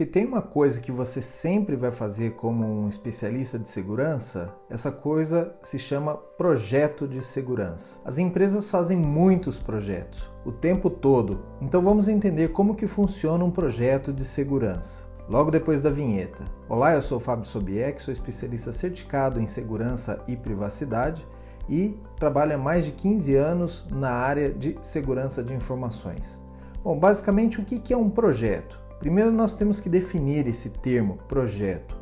[0.00, 4.90] Se tem uma coisa que você sempre vai fazer como um especialista de segurança, essa
[4.90, 7.98] coisa se chama projeto de segurança.
[8.02, 11.44] As empresas fazem muitos projetos, o tempo todo.
[11.60, 15.04] Então vamos entender como que funciona um projeto de segurança.
[15.28, 16.46] Logo depois da vinheta.
[16.66, 21.28] Olá, eu sou o Fábio Sobieck, sou especialista certificado em segurança e privacidade
[21.68, 26.42] e trabalho há mais de 15 anos na área de segurança de informações.
[26.82, 28.79] Bom, basicamente o que é um projeto?
[29.00, 31.96] Primeiro nós temos que definir esse termo projeto.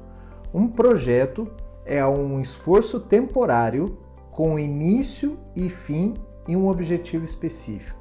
[0.52, 1.48] Um projeto
[1.87, 3.97] é um esforço temporário
[4.33, 6.15] com início e fim
[6.48, 7.97] em um objetivo específico.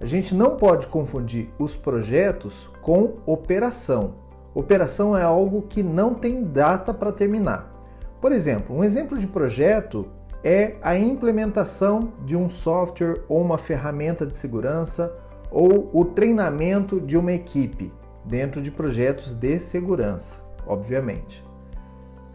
[0.00, 4.14] A gente não pode confundir os projetos com operação.
[4.54, 7.74] Operação é algo que não tem data para terminar.
[8.20, 10.06] Por exemplo, um exemplo de projeto
[10.44, 15.12] é a implementação de um software ou uma ferramenta de segurança
[15.50, 17.92] ou o treinamento de uma equipe
[18.24, 21.44] dentro de projetos de segurança, obviamente.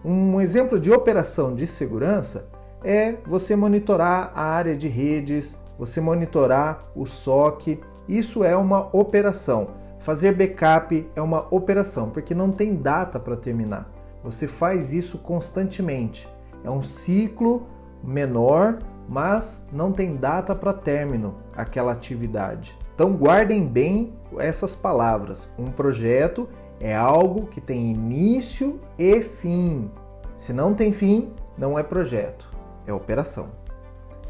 [0.04, 2.50] Um exemplo de operação de segurança
[2.84, 7.80] é você monitorar a área de redes, você monitorar o SOC.
[8.08, 9.70] Isso é uma operação.
[10.00, 13.90] Fazer backup é uma operação, porque não tem data para terminar.
[14.22, 16.28] Você faz isso constantemente.
[16.64, 17.68] É um ciclo
[18.04, 22.78] menor, mas não tem data para término aquela atividade.
[22.94, 25.50] Então guardem bem essas palavras.
[25.58, 26.48] Um projeto
[26.80, 29.90] é algo que tem início e fim.
[30.36, 32.50] Se não tem fim, não é projeto,
[32.86, 33.50] é operação.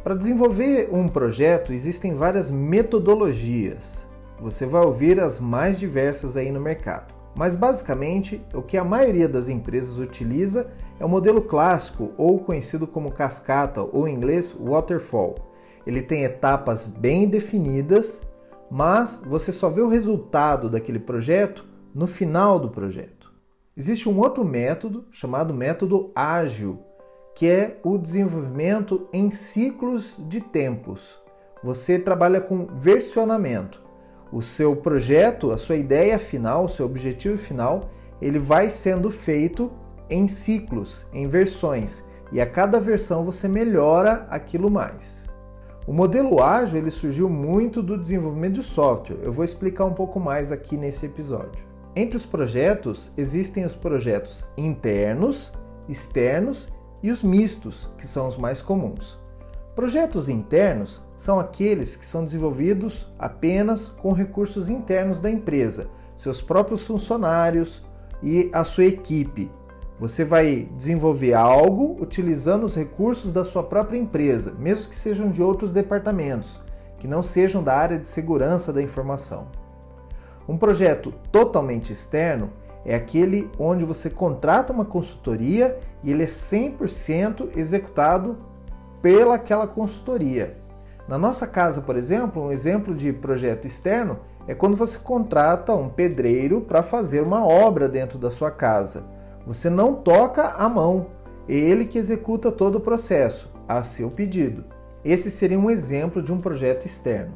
[0.03, 4.05] Para desenvolver um projeto existem várias metodologias.
[4.39, 7.13] Você vai ouvir as mais diversas aí no mercado.
[7.35, 12.85] Mas basicamente, o que a maioria das empresas utiliza é o modelo clássico ou conhecido
[12.85, 15.35] como cascata ou em inglês waterfall.
[15.87, 18.21] Ele tem etapas bem definidas
[18.73, 21.63] mas você só vê o resultado daquele projeto
[21.93, 23.31] no final do projeto.
[23.77, 26.79] Existe um outro método chamado método ágil,
[27.35, 31.21] que é o desenvolvimento em ciclos de tempos.
[31.63, 33.79] Você trabalha com versionamento.
[34.31, 39.71] O seu projeto, a sua ideia final, o seu objetivo final, ele vai sendo feito
[40.09, 45.23] em ciclos, em versões, e a cada versão você melhora aquilo mais.
[45.85, 49.19] O modelo ágil ele surgiu muito do desenvolvimento de software.
[49.21, 51.61] Eu vou explicar um pouco mais aqui nesse episódio.
[51.95, 55.51] Entre os projetos existem os projetos internos,
[55.89, 56.71] externos
[57.03, 59.19] e os mistos, que são os mais comuns.
[59.75, 66.85] Projetos internos são aqueles que são desenvolvidos apenas com recursos internos da empresa, seus próprios
[66.85, 67.83] funcionários
[68.21, 69.51] e a sua equipe,
[70.03, 75.41] você vai desenvolver algo utilizando os recursos da sua própria empresa, mesmo que sejam de
[75.41, 76.59] outros departamentos,
[76.99, 79.47] que não sejam da área de segurança da informação.
[80.45, 82.49] Um projeto totalmente externo
[82.83, 88.39] é aquele onde você contrata uma consultoria e ele é 100% executado
[89.01, 90.57] pela aquela consultoria.
[91.07, 95.87] Na nossa casa, por exemplo, um exemplo de projeto externo é quando você contrata um
[95.87, 99.22] pedreiro para fazer uma obra dentro da sua casa.
[99.45, 101.07] Você não toca a mão,
[101.47, 104.63] ele que executa todo o processo, a seu pedido.
[105.03, 107.33] Esse seria um exemplo de um projeto externo.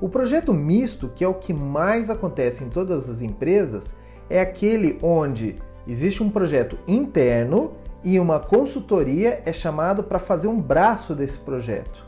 [0.00, 3.94] O projeto misto, que é o que mais acontece em todas as empresas,
[4.30, 5.56] é aquele onde
[5.88, 7.72] existe um projeto interno
[8.04, 12.06] e uma consultoria é chamado para fazer um braço desse projeto,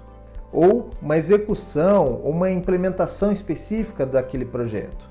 [0.52, 5.10] ou uma execução, ou uma implementação específica daquele projeto.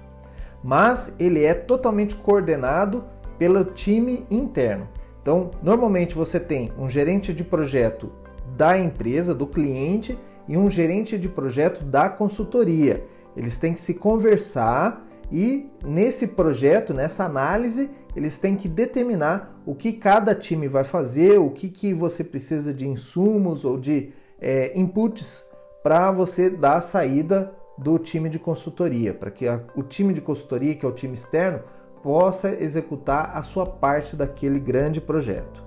[0.63, 3.03] Mas ele é totalmente coordenado
[3.39, 4.87] pelo time interno.
[5.21, 8.11] Então, normalmente você tem um gerente de projeto
[8.55, 13.05] da empresa, do cliente, e um gerente de projeto da consultoria.
[13.37, 19.75] Eles têm que se conversar e nesse projeto, nessa análise, eles têm que determinar o
[19.75, 24.77] que cada time vai fazer, o que, que você precisa de insumos ou de é,
[24.77, 25.45] inputs
[25.83, 30.19] para você dar a saída do time de consultoria, para que a, o time de
[30.19, 31.61] consultoria, que é o time externo,
[32.03, 35.63] possa executar a sua parte daquele grande projeto.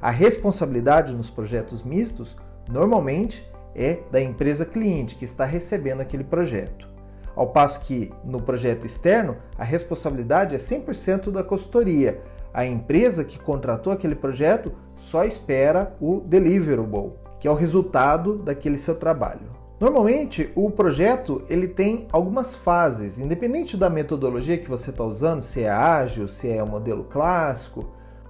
[0.00, 2.36] A responsabilidade nos projetos mistos
[2.68, 6.88] normalmente é da empresa cliente que está recebendo aquele projeto.
[7.34, 12.20] Ao passo que no projeto externo, a responsabilidade é 100% da consultoria.
[12.52, 18.78] A empresa que contratou aquele projeto só espera o deliverable, que é o resultado daquele
[18.78, 19.65] seu trabalho.
[19.78, 25.62] Normalmente, o projeto ele tem algumas fases, independente da metodologia que você está usando, se
[25.62, 27.84] é ágil, se é o modelo clássico,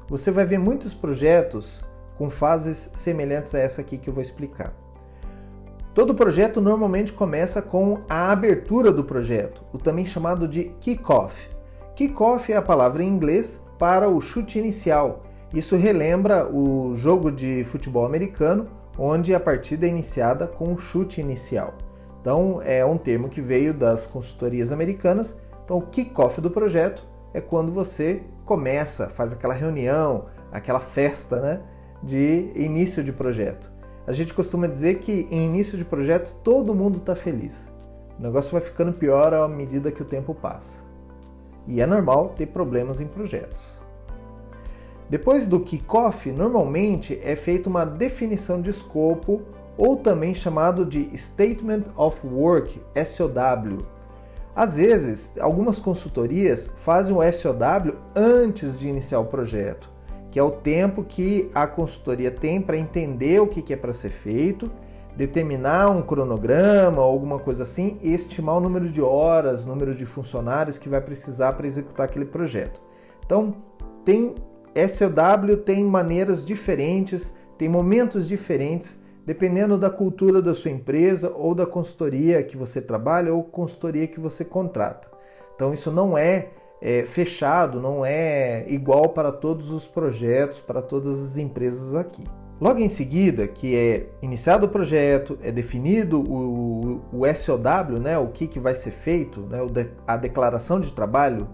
[0.08, 1.84] você vai ver muitos projetos
[2.19, 4.75] com fases semelhantes a essa aqui que eu vou explicar.
[5.94, 11.48] Todo projeto normalmente começa com a abertura do projeto, o também chamado de kickoff.
[11.94, 15.22] Kickoff é a palavra em inglês para o chute inicial.
[15.54, 21.20] Isso relembra o jogo de futebol americano, onde a partida é iniciada com o chute
[21.20, 21.75] inicial.
[22.20, 25.40] Então, é um termo que veio das consultorias americanas.
[25.64, 31.60] Então, o kickoff do projeto é quando você começa, faz aquela reunião, aquela festa né,
[32.02, 33.70] de início de projeto.
[34.06, 37.72] A gente costuma dizer que em início de projeto todo mundo está feliz.
[38.19, 40.82] O negócio vai ficando pior à medida que o tempo passa.
[41.66, 43.75] E é normal ter problemas em projetos.
[45.08, 49.43] Depois do kickoff, normalmente é feita uma definição de escopo
[49.76, 53.87] ou também chamado de Statement of Work, SOW.
[54.55, 59.88] Às vezes, algumas consultorias fazem o SOW antes de iniciar o projeto,
[60.31, 64.11] que é o tempo que a consultoria tem para entender o que é para ser
[64.11, 64.70] feito
[65.17, 70.05] determinar um cronograma ou alguma coisa assim e estimar o número de horas, número de
[70.05, 72.81] funcionários que vai precisar para executar aquele projeto.
[73.25, 73.55] Então,
[74.05, 74.35] tem
[74.88, 81.67] SOW tem maneiras diferentes, tem momentos diferentes, dependendo da cultura da sua empresa ou da
[81.67, 85.11] consultoria que você trabalha ou consultoria que você contrata.
[85.55, 86.50] Então, isso não é,
[86.81, 92.22] é fechado, não é igual para todos os projetos, para todas as empresas aqui.
[92.61, 98.29] Logo em seguida, que é iniciado o projeto, é definido o, o SOW, né, o
[98.29, 99.58] que, que vai ser feito, né,
[100.06, 101.49] a declaração de trabalho,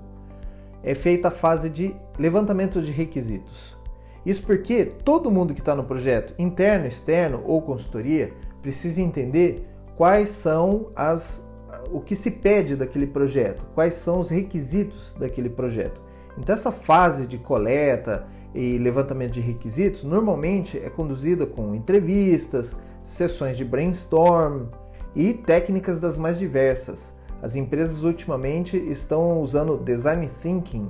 [0.83, 3.76] é feita a fase de levantamento de requisitos.
[4.25, 9.67] Isso porque todo mundo que está no projeto, interno, externo ou consultoria, precisa entender
[9.97, 11.47] quais são as
[11.91, 16.00] o que se pede daquele projeto, quais são os requisitos daquele projeto.
[16.38, 23.56] Então essa fase de coleta e levantamento de requisitos normalmente é conduzida com entrevistas, sessões
[23.56, 24.67] de brainstorm
[25.15, 27.15] e técnicas das mais diversas.
[27.43, 30.88] As empresas ultimamente estão usando design thinking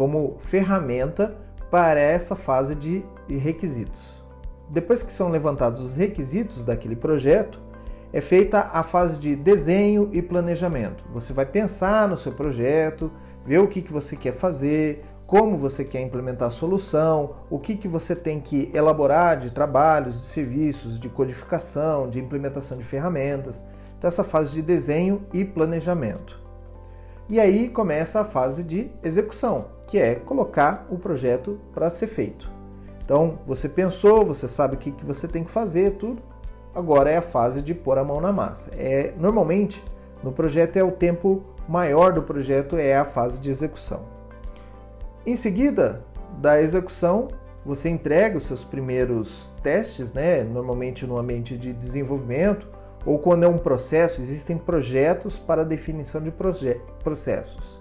[0.00, 1.36] como ferramenta
[1.70, 4.24] para essa fase de requisitos.
[4.70, 7.60] Depois que são levantados os requisitos daquele projeto,
[8.10, 11.04] é feita a fase de desenho e planejamento.
[11.12, 13.12] Você vai pensar no seu projeto,
[13.44, 17.76] ver o que, que você quer fazer, como você quer implementar a solução, o que,
[17.76, 23.62] que você tem que elaborar de trabalhos, de serviços, de codificação, de implementação de ferramentas.
[23.98, 26.40] Então, essa fase de desenho e planejamento.
[27.30, 32.48] E aí começa a fase de execução, que é colocar o projeto para ser feito.
[33.04, 36.22] Então, você pensou, você sabe o que, que você tem que fazer, tudo.
[36.72, 38.70] Agora é a fase de pôr a mão na massa.
[38.78, 39.82] É Normalmente,
[40.22, 44.04] no projeto é o tempo maior do projeto, é a fase de execução.
[45.26, 46.04] Em seguida
[46.38, 47.26] da execução,
[47.66, 50.44] você entrega os seus primeiros testes, né?
[50.44, 52.68] normalmente no ambiente de desenvolvimento,
[53.04, 56.32] ou quando é um processo, existem projetos para definição de
[57.02, 57.79] processos.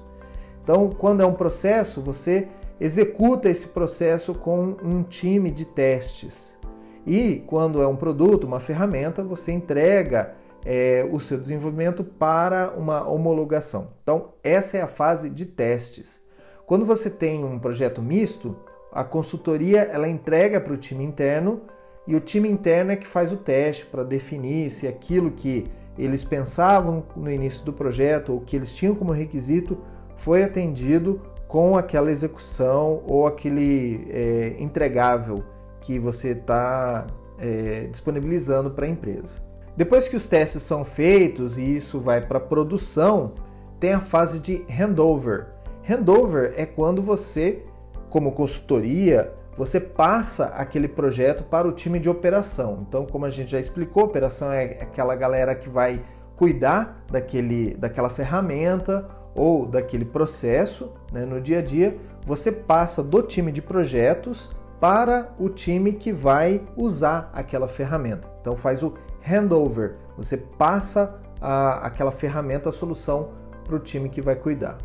[0.70, 2.48] Então, quando é um processo, você
[2.80, 6.60] executa esse processo com um time de testes.
[7.08, 13.04] E quando é um produto, uma ferramenta, você entrega é, o seu desenvolvimento para uma
[13.10, 13.94] homologação.
[14.04, 16.22] Então, essa é a fase de testes.
[16.68, 18.56] Quando você tem um projeto misto,
[18.92, 21.62] a consultoria ela entrega para o time interno
[22.06, 25.66] e o time interno é que faz o teste para definir se aquilo que
[25.98, 29.76] eles pensavam no início do projeto ou que eles tinham como requisito
[30.20, 35.44] foi atendido com aquela execução ou aquele é, entregável
[35.82, 37.08] que você está
[37.38, 39.40] é, disponibilizando para a empresa.
[39.76, 43.34] Depois que os testes são feitos e isso vai para produção,
[43.80, 45.60] tem a fase de handover
[45.90, 47.64] Handover é quando você,
[48.12, 52.86] como consultoria, você passa aquele projeto para o time de operação.
[52.88, 56.02] Então, como a gente já explicou, operação é aquela galera que vai
[56.36, 61.98] cuidar daquele, daquela ferramenta ou daquele processo né, no dia a dia.
[62.26, 68.30] Você passa do time de projetos para o time que vai usar aquela ferramenta.
[68.40, 69.96] Então, faz o handover.
[70.18, 73.30] Você passa a, aquela ferramenta, a solução
[73.66, 74.78] para o time que vai cuidar.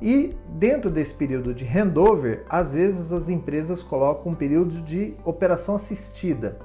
[0.00, 5.74] E dentro desse período de handover, às vezes as empresas colocam um período de operação
[5.74, 6.58] assistida.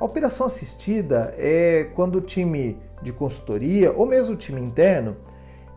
[0.00, 5.16] A operação assistida é quando o time de consultoria ou mesmo o time interno,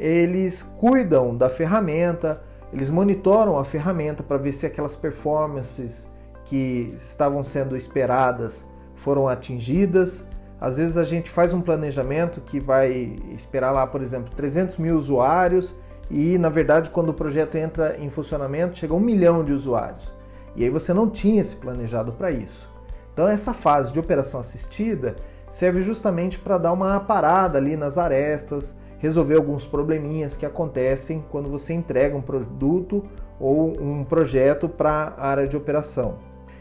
[0.01, 2.41] eles cuidam da ferramenta,
[2.74, 6.10] eles monitoram a ferramenta para ver se aquelas performances
[6.43, 8.65] que estavam sendo esperadas
[8.96, 10.25] foram atingidas.
[10.60, 14.96] Às vezes a gente faz um planejamento que vai esperar lá, por exemplo, 300 mil
[14.96, 15.75] usuários
[16.10, 20.12] e, na verdade, quando o projeto entra em funcionamento, chega a um milhão de usuários.
[20.55, 22.67] E aí você não tinha se planejado para isso.
[23.13, 25.15] Então, essa fase de operação assistida
[25.48, 31.50] serve justamente para dar uma parada ali nas arestas, resolver alguns probleminhas que acontecem quando
[31.50, 33.03] você entrega um produto
[33.39, 36.20] ou um projeto para a área de operação.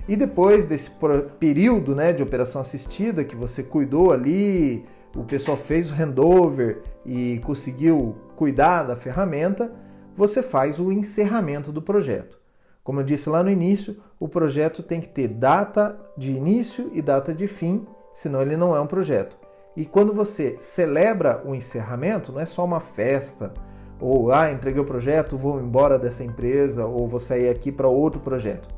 [0.08, 0.90] E depois desse
[1.38, 7.40] período né, de operação assistida que você cuidou ali, o pessoal fez o handover e
[7.44, 9.70] conseguiu cuidar da ferramenta,
[10.16, 12.40] você faz o encerramento do projeto.
[12.82, 17.02] Como eu disse lá no início, o projeto tem que ter data de início e
[17.02, 19.36] data de fim, senão ele não é um projeto.
[19.76, 23.52] E quando você celebra o encerramento, não é só uma festa,
[24.00, 28.20] ou ah, entreguei o projeto, vou embora dessa empresa, ou vou sair aqui para outro
[28.20, 28.68] projeto.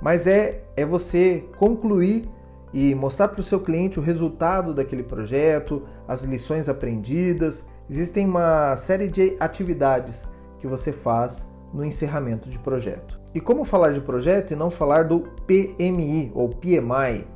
[0.00, 2.28] Mas é, é você concluir
[2.72, 7.66] e mostrar para o seu cliente o resultado daquele projeto, as lições aprendidas.
[7.88, 10.28] Existem uma série de atividades
[10.58, 13.18] que você faz no encerramento de projeto.
[13.34, 17.26] E como falar de projeto e não falar do PMI ou PMI?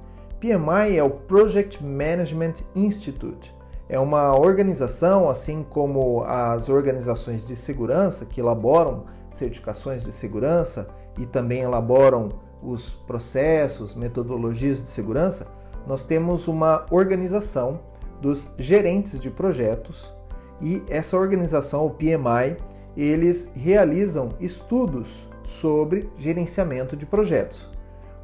[0.43, 3.55] PMI é o Project Management Institute.
[3.89, 11.27] É uma organização, assim como as organizações de segurança que elaboram certificações de segurança e
[11.27, 12.31] também elaboram
[12.61, 15.47] os processos, metodologias de segurança,
[15.87, 17.79] nós temos uma organização
[18.21, 20.13] dos gerentes de projetos
[20.61, 22.57] e essa organização, o PMI,
[22.97, 27.71] eles realizam estudos sobre gerenciamento de projetos.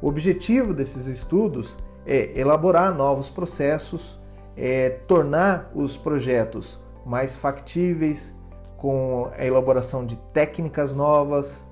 [0.01, 1.77] O objetivo desses estudos
[2.09, 4.19] é elaborar novos processos,
[4.57, 8.35] é tornar os projetos mais factíveis,
[8.75, 11.63] com a elaboração de técnicas novas.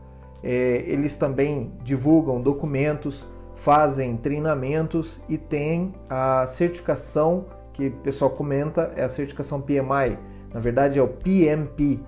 [0.44, 3.25] É, eles também divulgam documentos,
[3.56, 10.20] fazem treinamentos e têm a certificação que o pessoal comenta, é a certificação PMI.
[10.53, 12.00] Na verdade, é o PMP,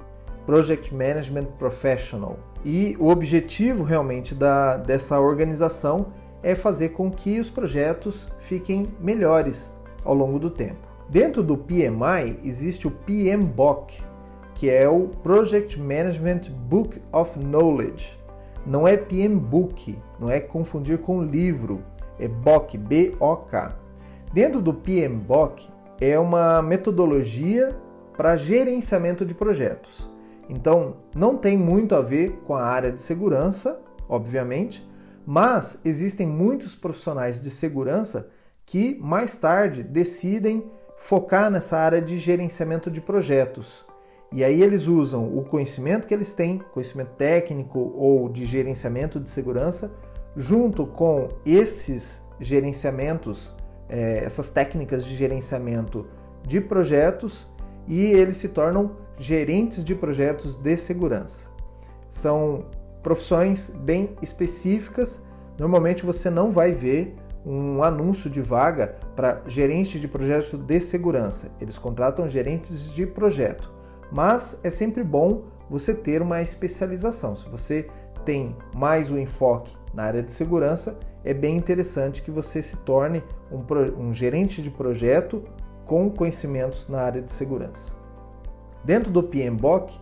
[0.46, 2.38] Project Management Professional.
[2.64, 6.08] E o objetivo realmente da, dessa organização
[6.42, 10.88] é fazer com que os projetos fiquem melhores ao longo do tempo.
[11.10, 14.04] Dentro do PMI existe o PMBOK,
[14.54, 18.18] que é o Project Management Book of Knowledge.
[18.66, 21.84] Não é PMBOK, não é confundir com livro,
[22.20, 23.76] é BOK, B-O-K.
[24.34, 25.70] Dentro do PMBOK
[26.00, 27.76] é uma metodologia
[28.16, 30.10] para gerenciamento de projetos.
[30.50, 34.88] Então, não tem muito a ver com a área de segurança, obviamente,
[35.32, 38.32] mas existem muitos profissionais de segurança
[38.66, 43.86] que mais tarde decidem focar nessa área de gerenciamento de projetos.
[44.32, 49.30] E aí eles usam o conhecimento que eles têm, conhecimento técnico ou de gerenciamento de
[49.30, 49.94] segurança,
[50.36, 53.54] junto com esses gerenciamentos,
[53.88, 56.08] é, essas técnicas de gerenciamento
[56.44, 57.46] de projetos,
[57.88, 61.48] e eles se tornam gerentes de projetos de segurança.
[62.10, 62.66] São
[63.02, 65.24] profissões bem específicas.
[65.58, 67.16] Normalmente você não vai ver
[67.46, 71.52] um anúncio de vaga para gerente de projeto de segurança.
[71.60, 73.72] Eles contratam gerentes de projeto.
[74.12, 77.36] Mas é sempre bom você ter uma especialização.
[77.36, 77.88] Se você
[78.26, 83.24] tem mais o enfoque na área de segurança, é bem interessante que você se torne
[83.52, 83.64] um,
[84.02, 85.44] um gerente de projeto
[85.86, 87.94] com conhecimentos na área de segurança.
[88.84, 90.00] Dentro do PMBOK,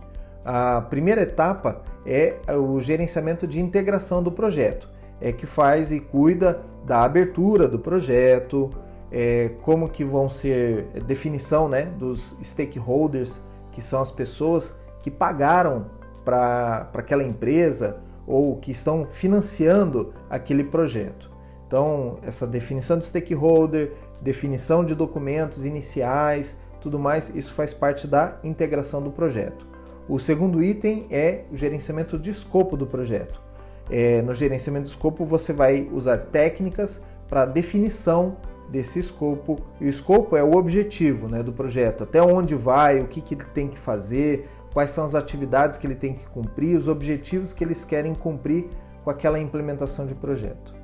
[0.50, 4.88] a primeira etapa é o gerenciamento de integração do projeto,
[5.20, 8.70] é que faz e cuida da abertura do projeto,
[9.12, 15.84] é, como que vão ser definição né, dos stakeholders, que são as pessoas que pagaram
[16.24, 21.30] para aquela empresa ou que estão financiando aquele projeto.
[21.66, 28.38] Então, essa definição de stakeholder, definição de documentos iniciais, tudo mais, isso faz parte da
[28.42, 29.68] integração do projeto.
[30.08, 33.42] O segundo item é o gerenciamento de escopo do projeto.
[33.90, 38.38] É, no gerenciamento de escopo, você vai usar técnicas para definição
[38.70, 39.58] desse escopo.
[39.78, 43.34] E o escopo é o objetivo né, do projeto, até onde vai, o que, que
[43.34, 47.52] ele tem que fazer, quais são as atividades que ele tem que cumprir, os objetivos
[47.52, 48.68] que eles querem cumprir
[49.04, 50.74] com aquela implementação de projeto.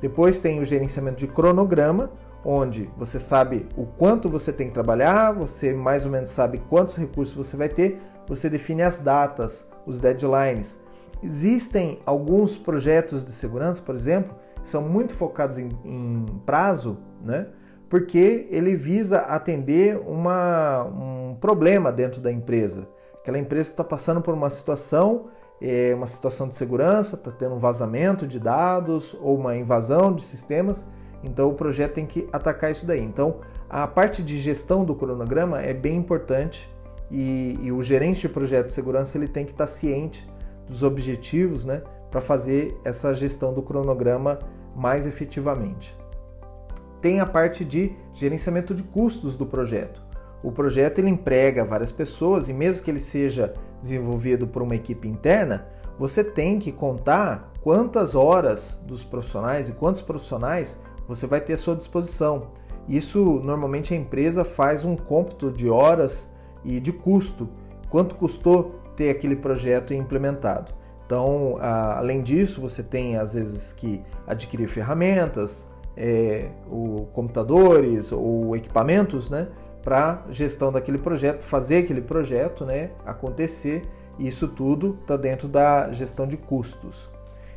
[0.00, 2.10] Depois tem o gerenciamento de cronograma,
[2.44, 6.96] onde você sabe o quanto você tem que trabalhar, você mais ou menos sabe quantos
[6.96, 10.78] recursos você vai ter, você define as datas, os deadlines.
[11.22, 17.48] Existem alguns projetos de segurança, por exemplo, que são muito focados em, em prazo, né?
[17.88, 22.86] porque ele visa atender uma, um problema dentro da empresa.
[23.14, 25.26] Aquela empresa está passando por uma situação,
[25.60, 30.22] é, uma situação de segurança, está tendo um vazamento de dados ou uma invasão de
[30.22, 30.86] sistemas
[31.22, 33.02] Então o projeto tem que atacar isso daí.
[33.02, 33.36] Então
[33.68, 36.70] a parte de gestão do cronograma é bem importante
[37.10, 40.28] e, e o gerente de projeto de segurança ele tem que estar ciente
[40.68, 44.38] dos objetivos, né, para fazer essa gestão do cronograma
[44.74, 45.96] mais efetivamente.
[47.00, 50.02] Tem a parte de gerenciamento de custos do projeto.
[50.42, 55.08] O projeto ele emprega várias pessoas e mesmo que ele seja desenvolvido por uma equipe
[55.08, 55.66] interna,
[55.98, 61.56] você tem que contar quantas horas dos profissionais e quantos profissionais você vai ter à
[61.56, 62.52] sua disposição.
[62.88, 66.30] Isso normalmente a empresa faz um cômputo de horas
[66.68, 67.48] e de custo,
[67.88, 70.72] quanto custou ter aquele projeto implementado.
[71.06, 76.50] Então, além disso, você tem às vezes que adquirir ferramentas, é,
[77.14, 79.48] computadores ou equipamentos, né,
[79.82, 83.88] para gestão daquele projeto, fazer aquele projeto, né, acontecer.
[84.18, 87.08] E isso tudo está dentro da gestão de custos.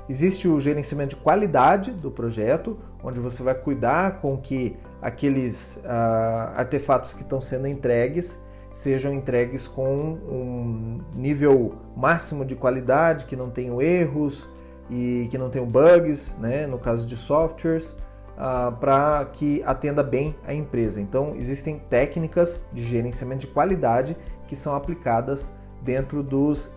[0.07, 6.55] Existe o gerenciamento de qualidade do projeto, onde você vai cuidar com que aqueles uh,
[6.55, 8.39] artefatos que estão sendo entregues
[8.71, 14.47] sejam entregues com um nível máximo de qualidade, que não tenham erros
[14.89, 17.97] e que não tenham bugs, né, no caso de softwares,
[18.37, 20.99] uh, para que atenda bem a empresa.
[20.99, 25.51] Então, existem técnicas de gerenciamento de qualidade que são aplicadas
[25.81, 26.73] dentro dos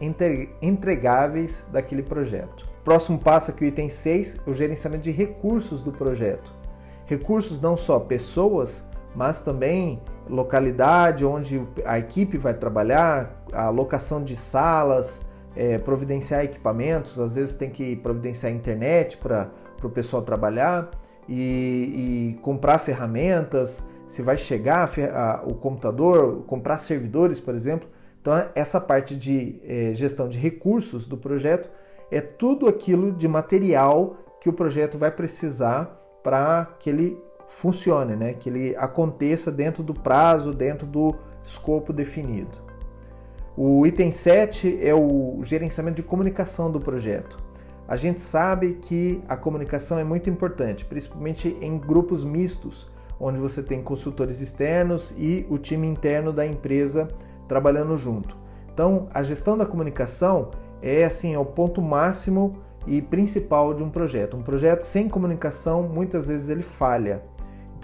[0.62, 2.66] entregáveis daquele projeto.
[2.82, 6.52] Próximo passo aqui, o item 6, o gerenciamento de recursos do projeto.
[7.06, 8.84] Recursos não só pessoas,
[9.14, 15.22] mas também localidade onde a equipe vai trabalhar, a locação de salas,
[15.56, 19.50] é, providenciar equipamentos, às vezes tem que providenciar internet para
[19.82, 20.90] o pessoal trabalhar
[21.28, 27.88] e, e, comprar ferramentas, se vai chegar a, a, o computador, comprar servidores, por exemplo.
[28.20, 31.70] Então, essa parte de é, gestão de recursos do projeto
[32.10, 38.34] é tudo aquilo de material que o projeto vai precisar para que ele funcione, né?
[38.34, 42.64] que ele aconteça dentro do prazo, dentro do escopo definido.
[43.56, 47.38] O item 7 é o gerenciamento de comunicação do projeto.
[47.86, 53.62] A gente sabe que a comunicação é muito importante, principalmente em grupos mistos, onde você
[53.62, 57.08] tem consultores externos e o time interno da empresa
[57.46, 58.36] trabalhando junto.
[58.72, 60.50] Então, a gestão da comunicação
[60.82, 64.36] é assim, é o ponto máximo e principal de um projeto.
[64.36, 67.22] Um projeto sem comunicação, muitas vezes ele falha.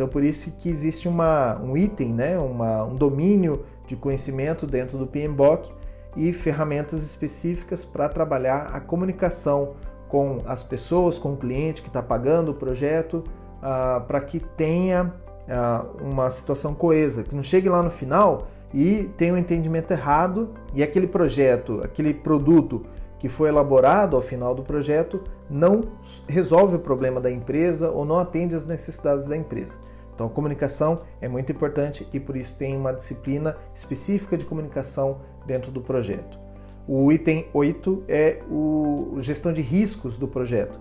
[0.01, 4.97] Então, por isso que existe uma, um item, né, uma, um domínio de conhecimento dentro
[4.97, 5.71] do PMBOK
[6.17, 9.75] e ferramentas específicas para trabalhar a comunicação
[10.09, 13.23] com as pessoas, com o cliente que está pagando o projeto,
[13.61, 15.13] ah, para que tenha
[15.47, 20.49] ah, uma situação coesa, que não chegue lá no final e tenha um entendimento errado
[20.73, 22.87] e aquele projeto, aquele produto
[23.19, 25.91] que foi elaborado ao final do projeto não
[26.27, 29.90] resolve o problema da empresa ou não atende às necessidades da empresa.
[30.21, 35.23] Então, a comunicação é muito importante e por isso tem uma disciplina específica de comunicação
[35.47, 36.39] dentro do projeto.
[36.87, 40.79] O item 8 é o gestão de riscos do projeto.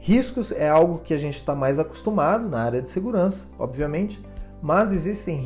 [0.00, 4.20] Riscos é algo que a gente está mais acostumado na área de segurança, obviamente,
[4.60, 5.36] mas existem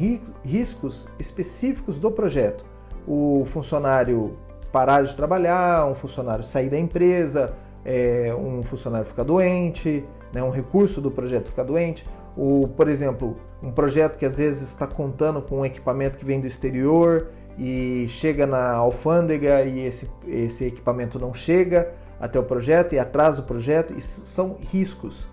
[0.42, 2.64] riscos específicos do projeto.
[3.06, 4.38] O funcionário
[4.72, 7.52] parar de trabalhar, um funcionário sair da empresa,
[7.84, 12.06] é, um funcionário ficar doente, né, um recurso do projeto ficar doente,
[12.38, 16.40] o, por exemplo, um projeto que às vezes está contando com um equipamento que vem
[16.40, 22.94] do exterior e chega na alfândega e esse, esse equipamento não chega até o projeto
[22.94, 25.26] e atrasa o projeto, isso são riscos.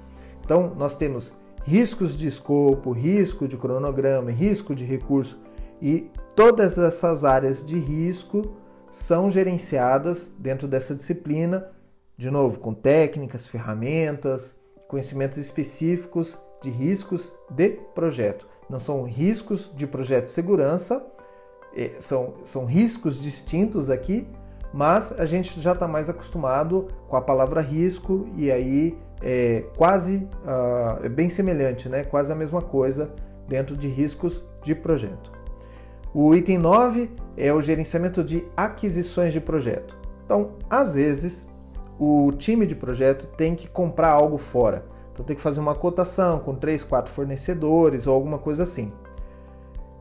[0.44, 5.39] Então, nós temos riscos de escopo, risco de cronograma, risco de recurso
[5.80, 8.56] e todas essas áreas de risco
[8.89, 11.68] são gerenciadas dentro dessa disciplina,
[12.18, 18.47] de novo, com técnicas, ferramentas, conhecimentos específicos de riscos de projeto.
[18.67, 21.06] Não são riscos de projeto de segurança,
[21.75, 24.28] é, são, são riscos distintos aqui,
[24.73, 30.28] mas a gente já está mais acostumado com a palavra risco e aí é quase
[30.43, 32.04] uh, é bem semelhante, né?
[32.04, 33.13] quase a mesma coisa
[33.47, 35.32] dentro de riscos de projeto.
[36.13, 39.95] O item 9 é o gerenciamento de aquisições de projeto.
[40.25, 41.47] Então, às vezes,
[41.99, 44.94] o time de projeto tem que comprar algo fora.
[45.15, 48.91] Então tem que fazer uma cotação com três, quatro fornecedores ou alguma coisa assim.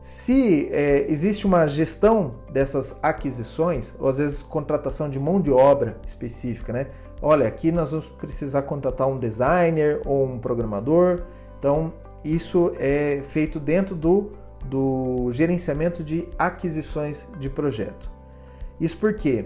[0.01, 5.97] Se é, existe uma gestão dessas aquisições, ou às vezes contratação de mão de obra
[6.05, 6.87] específica, né?
[7.21, 11.21] Olha, aqui nós vamos precisar contratar um designer ou um programador.
[11.57, 14.33] Então, isso é feito dentro do,
[14.65, 18.11] do gerenciamento de aquisições de projeto.
[18.81, 19.45] Isso porque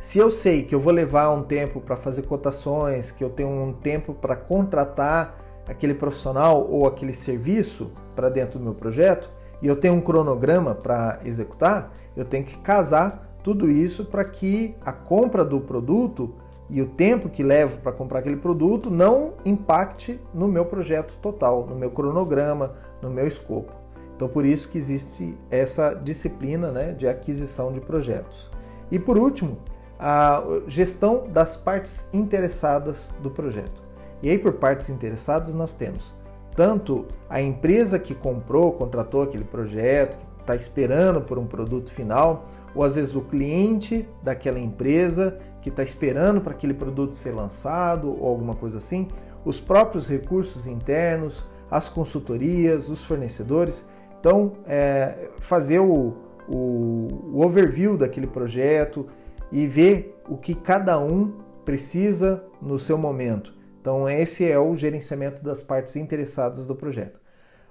[0.00, 3.48] se eu sei que eu vou levar um tempo para fazer cotações, que eu tenho
[3.48, 9.30] um tempo para contratar aquele profissional ou aquele serviço para dentro do meu projeto
[9.60, 14.76] e eu tenho um cronograma para executar, eu tenho que casar tudo isso para que
[14.84, 16.34] a compra do produto
[16.70, 21.66] e o tempo que levo para comprar aquele produto não impacte no meu projeto total,
[21.66, 23.72] no meu cronograma, no meu escopo.
[24.14, 28.50] Então, por isso que existe essa disciplina né, de aquisição de projetos.
[28.90, 29.58] E por último,
[29.98, 33.82] a gestão das partes interessadas do projeto.
[34.22, 36.14] E aí, por partes interessadas, nós temos
[36.54, 42.48] tanto a empresa que comprou, contratou aquele projeto, que está esperando por um produto final,
[42.74, 48.10] ou às vezes o cliente daquela empresa que está esperando para aquele produto ser lançado
[48.10, 49.08] ou alguma coisa assim,
[49.44, 53.86] os próprios recursos internos, as consultorias, os fornecedores.
[54.18, 56.16] Então, é, fazer o,
[56.48, 59.06] o, o overview daquele projeto
[59.50, 63.54] e ver o que cada um precisa no seu momento.
[63.80, 67.20] Então, esse é o gerenciamento das partes interessadas do projeto.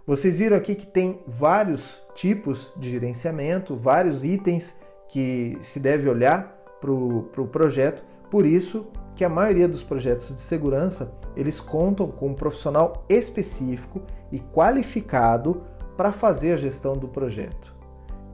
[0.05, 4.77] Vocês viram aqui que tem vários tipos de gerenciamento, vários itens
[5.09, 10.33] que se deve olhar para o pro projeto, por isso que a maioria dos projetos
[10.33, 15.63] de segurança eles contam com um profissional específico e qualificado
[15.97, 17.75] para fazer a gestão do projeto.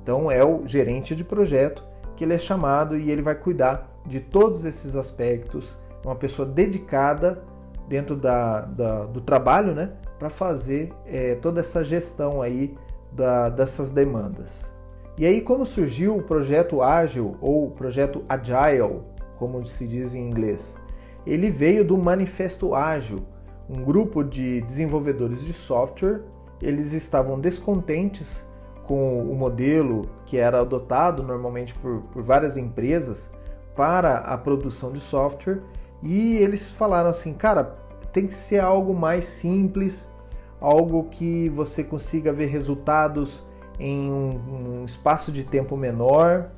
[0.01, 1.83] Então é o gerente de projeto
[2.15, 7.43] que ele é chamado e ele vai cuidar de todos esses aspectos, uma pessoa dedicada
[7.87, 12.75] dentro da, da do trabalho, né, para fazer é, toda essa gestão aí
[13.11, 14.71] da, dessas demandas.
[15.17, 19.01] E aí como surgiu o projeto ágil ou o projeto agile,
[19.37, 20.75] como se diz em inglês?
[21.25, 23.23] Ele veio do Manifesto Ágil,
[23.69, 26.21] um grupo de desenvolvedores de software.
[26.61, 28.45] Eles estavam descontentes
[28.85, 33.31] com o modelo que era adotado normalmente por, por várias empresas
[33.75, 35.61] para a produção de software
[36.01, 37.75] e eles falaram assim, cara,
[38.11, 40.11] tem que ser algo mais simples,
[40.59, 43.43] algo que você consiga ver resultados
[43.79, 46.51] em um, um espaço de tempo menor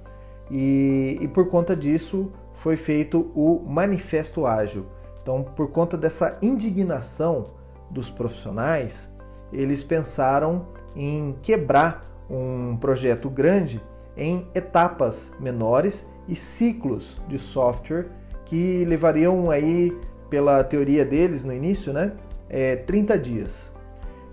[0.50, 4.86] e, e por conta disso foi feito o Manifesto Ágil.
[5.22, 7.52] Então, por conta dessa indignação
[7.90, 9.10] dos profissionais,
[9.52, 13.82] eles pensaram em quebrar um projeto grande
[14.18, 18.08] em etapas menores e ciclos de software
[18.46, 19.96] que levariam aí,
[20.30, 22.14] pela teoria deles no início, né,
[22.50, 23.72] é, 30 dias.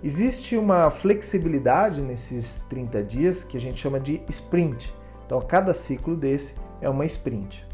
[0.03, 4.93] Existe uma flexibilidade nesses 30 dias que a gente chama de sprint.
[5.25, 7.65] Então, cada ciclo desse é uma sprint.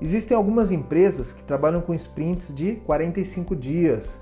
[0.00, 4.20] Existem algumas empresas que trabalham com sprints de 45 dias.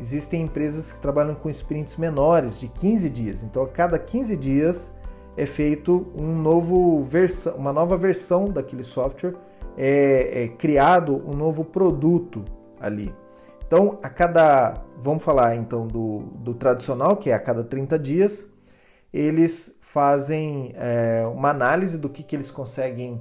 [0.00, 3.42] Existem empresas que trabalham com sprints menores, de 15 dias.
[3.42, 4.92] Então, a cada 15 dias
[5.36, 7.06] é feito um novo
[7.56, 9.34] uma nova versão daquele software,
[9.76, 12.44] é, é criado um novo produto
[12.80, 13.14] ali.
[13.66, 18.48] Então, a cada, vamos falar então do, do tradicional, que é a cada 30 dias,
[19.12, 23.20] eles fazem é, uma análise do que, que eles conseguem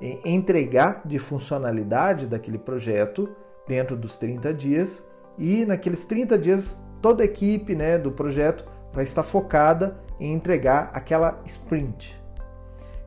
[0.00, 3.28] é, entregar de funcionalidade daquele projeto
[3.66, 5.04] dentro dos 30 dias
[5.38, 10.90] e naqueles 30 dias toda a equipe né, do projeto vai estar focada em entregar
[10.92, 12.20] aquela sprint.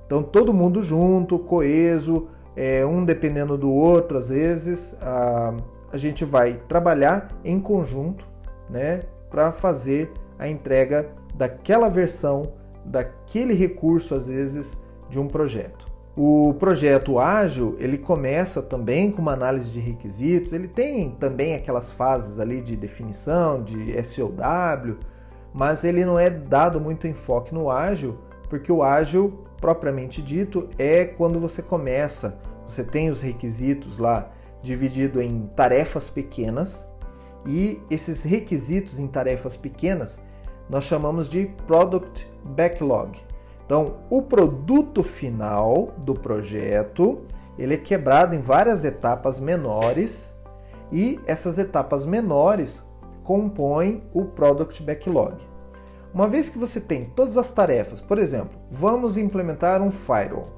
[0.05, 5.53] Então todo mundo junto, coeso, é, um dependendo do outro, às vezes a,
[5.91, 8.25] a gente vai trabalhar em conjunto,
[8.69, 12.53] né, para fazer a entrega daquela versão,
[12.85, 14.77] daquele recurso, às vezes,
[15.09, 15.90] de um projeto.
[16.15, 21.89] O projeto ágil, ele começa também com uma análise de requisitos, ele tem também aquelas
[21.89, 24.97] fases ali de definição, de SOW,
[25.53, 28.17] mas ele não é dado muito enfoque no ágil,
[28.49, 35.21] porque o ágil, propriamente dito, é quando você começa, você tem os requisitos lá dividido
[35.21, 36.85] em tarefas pequenas,
[37.45, 40.19] e esses requisitos em tarefas pequenas
[40.69, 43.17] nós chamamos de product backlog.
[43.71, 47.21] Então, o produto final do projeto,
[47.57, 50.35] ele é quebrado em várias etapas menores
[50.91, 52.85] e essas etapas menores
[53.23, 55.37] compõem o Product Backlog.
[56.13, 60.49] Uma vez que você tem todas as tarefas, por exemplo, vamos implementar um firewall.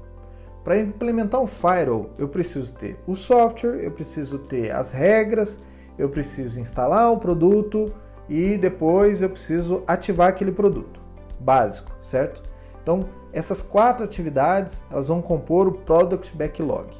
[0.64, 5.62] Para implementar um firewall, eu preciso ter o software, eu preciso ter as regras,
[5.96, 7.94] eu preciso instalar o produto
[8.28, 11.00] e depois eu preciso ativar aquele produto.
[11.38, 12.53] Básico, certo?
[12.84, 16.94] Então, essas quatro atividades, elas vão compor o Product Backlog.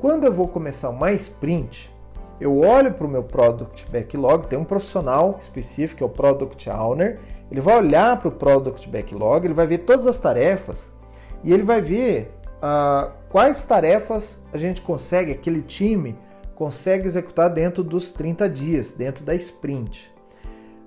[0.00, 1.94] Quando eu vou começar uma sprint,
[2.40, 6.70] eu olho para o meu Product Backlog, tem um profissional específico, que é o Product
[6.70, 7.20] Owner,
[7.50, 10.90] ele vai olhar para o Product Backlog, ele vai ver todas as tarefas
[11.44, 16.16] e ele vai ver uh, quais tarefas a gente consegue, aquele time
[16.54, 20.11] consegue executar dentro dos 30 dias, dentro da sprint.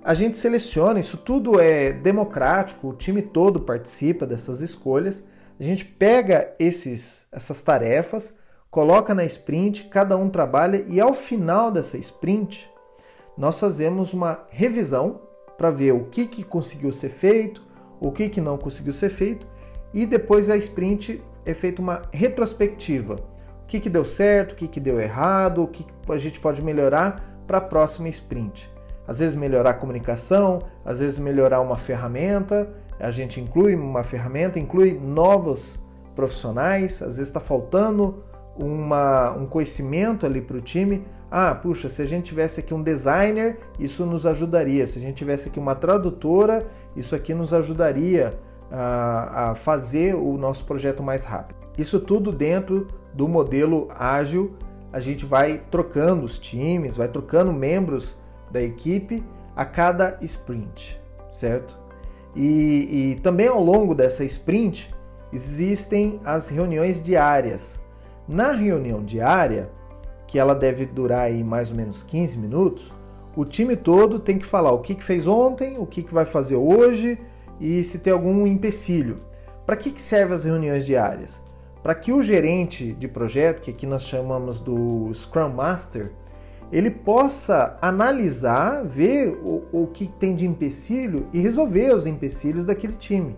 [0.06, 5.24] A gente seleciona, isso tudo é democrático, o time todo participa dessas escolhas.
[5.58, 8.38] A gente pega esses, essas tarefas,
[8.70, 12.70] coloca na sprint, cada um trabalha e ao final dessa sprint
[13.36, 15.22] nós fazemos uma revisão
[15.58, 17.66] para ver o que, que conseguiu ser feito,
[17.98, 19.44] o que, que não conseguiu ser feito
[19.92, 23.16] e depois a sprint é feita uma retrospectiva.
[23.64, 26.38] O que, que deu certo, o que, que deu errado, o que, que a gente
[26.38, 28.75] pode melhorar para a próxima sprint.
[29.06, 34.58] Às vezes melhorar a comunicação, às vezes melhorar uma ferramenta, a gente inclui uma ferramenta,
[34.58, 35.78] inclui novos
[36.14, 38.22] profissionais, às vezes está faltando
[38.56, 41.04] uma, um conhecimento ali para o time.
[41.30, 44.86] Ah, puxa, se a gente tivesse aqui um designer, isso nos ajudaria.
[44.86, 46.66] Se a gente tivesse aqui uma tradutora,
[46.96, 48.38] isso aqui nos ajudaria
[48.70, 51.58] a, a fazer o nosso projeto mais rápido.
[51.76, 54.54] Isso tudo dentro do modelo ágil.
[54.92, 58.16] A gente vai trocando os times, vai trocando membros
[58.56, 59.22] da equipe
[59.54, 60.98] a cada sprint,
[61.32, 61.76] certo?
[62.34, 64.90] E, e também ao longo dessa sprint
[65.30, 67.78] existem as reuniões diárias.
[68.26, 69.70] Na reunião diária,
[70.26, 72.92] que ela deve durar aí mais ou menos 15 minutos,
[73.36, 76.24] o time todo tem que falar o que, que fez ontem, o que, que vai
[76.24, 77.18] fazer hoje
[77.60, 79.18] e se tem algum empecilho.
[79.66, 81.42] Para que, que servem as reuniões diárias?
[81.82, 86.10] Para que o gerente de projeto, que aqui nós chamamos do Scrum Master,
[86.72, 92.94] ele possa analisar, ver o, o que tem de empecilho e resolver os empecilhos daquele
[92.94, 93.36] time.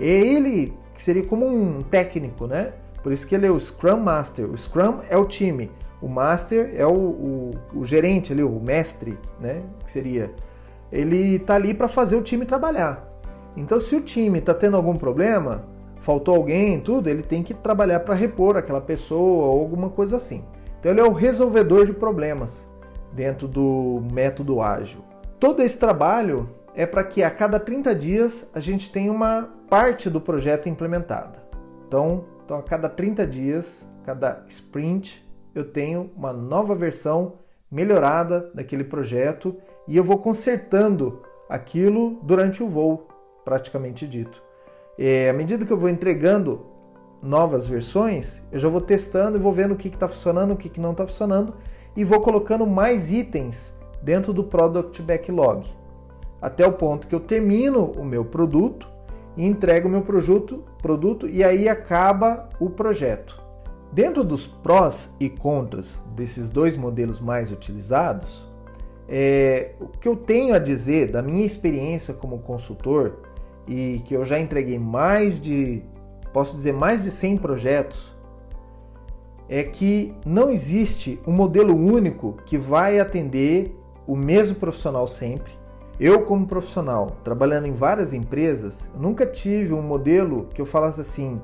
[0.00, 2.72] É ele que seria como um técnico, né?
[3.02, 4.48] Por isso que ele é o Scrum Master.
[4.50, 9.18] O Scrum é o time, o Master é o, o, o gerente ali, o mestre,
[9.40, 9.62] né?
[9.84, 10.32] Que seria.
[10.90, 13.08] Ele está ali para fazer o time trabalhar.
[13.56, 15.64] Então, se o time está tendo algum problema,
[16.00, 20.44] faltou alguém, tudo, ele tem que trabalhar para repor aquela pessoa ou alguma coisa assim.
[20.82, 22.68] Então ele é o resolvedor de problemas
[23.12, 24.98] dentro do método ágil.
[25.38, 30.10] Todo esse trabalho é para que a cada 30 dias a gente tenha uma parte
[30.10, 31.40] do projeto implementada.
[31.86, 37.34] Então, então a cada 30 dias, cada sprint, eu tenho uma nova versão
[37.70, 43.06] melhorada daquele projeto e eu vou consertando aquilo durante o voo,
[43.44, 44.42] praticamente dito.
[44.98, 46.71] É, à medida que eu vou entregando
[47.22, 50.68] novas versões, eu já vou testando e vou vendo o que está funcionando, o que,
[50.68, 51.54] que não está funcionando
[51.96, 55.68] e vou colocando mais itens dentro do Product Backlog,
[56.40, 58.88] até o ponto que eu termino o meu produto
[59.36, 63.40] e entrego o meu produto, produto e aí acaba o projeto.
[63.92, 68.50] Dentro dos prós e contras desses dois modelos mais utilizados,
[69.08, 73.18] é, o que eu tenho a dizer da minha experiência como consultor
[73.68, 75.82] e que eu já entreguei mais de
[76.32, 78.12] posso dizer mais de 100 projetos,
[79.48, 85.52] é que não existe um modelo único que vai atender o mesmo profissional sempre.
[86.00, 91.40] Eu, como profissional, trabalhando em várias empresas, nunca tive um modelo que eu falasse assim: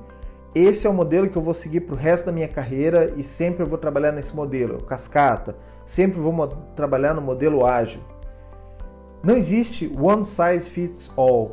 [0.55, 3.23] esse é o modelo que eu vou seguir para o resto da minha carreira e
[3.23, 8.01] sempre eu vou trabalhar nesse modelo, cascata, sempre vou trabalhar no modelo ágil.
[9.21, 11.51] Não existe one size fits all.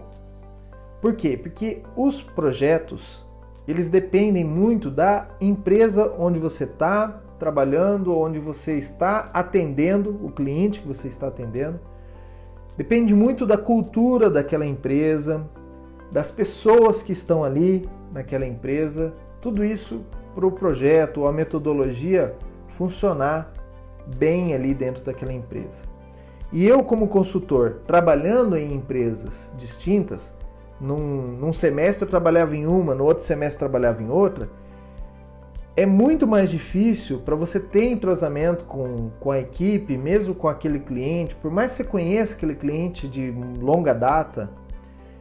[1.03, 1.37] Por quê?
[1.37, 3.26] Porque os projetos
[3.66, 10.81] eles dependem muito da empresa onde você está trabalhando, onde você está atendendo o cliente
[10.81, 11.79] que você está atendendo.
[12.76, 15.44] Depende muito da cultura daquela empresa,
[16.12, 19.14] das pessoas que estão ali naquela empresa.
[19.40, 22.35] Tudo isso para o projeto a metodologia
[22.68, 23.52] funcionar
[24.18, 25.85] bem ali dentro daquela empresa.
[26.52, 30.36] E eu, como consultor, trabalhando em empresas distintas,
[30.81, 34.51] num, num semestre eu trabalhava em uma, no outro semestre eu trabalhava em outra,
[35.77, 40.81] é muito mais difícil para você ter entrosamento com, com a equipe, mesmo com aquele
[40.81, 44.51] cliente, por mais que você conheça aquele cliente de longa data,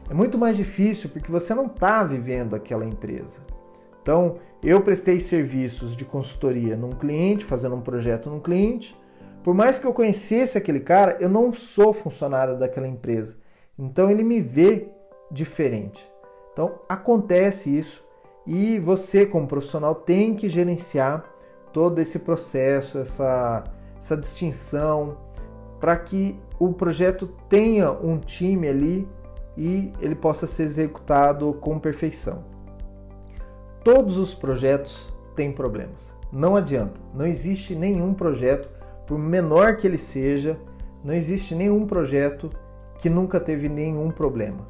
[0.10, 3.40] é muito mais difícil porque você não está vivendo aquela empresa.
[4.02, 8.96] Então, eu prestei serviços de consultoria num cliente, fazendo um projeto num cliente.
[9.44, 13.38] Por mais que eu conhecesse aquele cara, eu não sou funcionário daquela empresa.
[13.78, 14.90] Então, ele me vê
[15.32, 16.10] diferente.
[16.52, 18.04] Então acontece isso
[18.46, 21.26] e você, como profissional, tem que gerenciar
[21.74, 23.64] todo esse processo, essa,
[24.00, 25.18] essa distinção,
[25.80, 29.08] para que o projeto tenha um time ali
[29.58, 32.44] e ele possa ser executado com perfeição.
[33.84, 36.14] Todos os projetos têm problemas.
[36.32, 38.70] Não adianta, não existe nenhum projeto,
[39.06, 40.58] por menor que ele seja,
[41.04, 42.50] não existe nenhum projeto
[42.98, 44.68] que nunca teve nenhum problema.